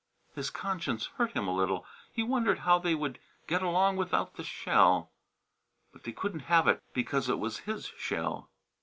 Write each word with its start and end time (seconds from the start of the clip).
His 0.33 0.49
conscience 0.49 1.05
hurt 1.17 1.33
him 1.33 1.47
a 1.47 1.53
little; 1.53 1.85
he 2.11 2.23
wondered 2.23 2.57
how 2.65 2.79
they 2.79 2.95
would 2.95 3.19
get 3.45 3.61
along 3.61 3.97
without 3.97 4.33
the 4.33 4.43
shell. 4.43 5.11
But 5.93 6.05
they 6.05 6.11
couldn't 6.11 6.49
have 6.49 6.67
it, 6.67 6.81
because 6.91 7.29
it 7.29 7.37
was 7.37 7.59
his 7.69 7.85
shell. 7.85 8.49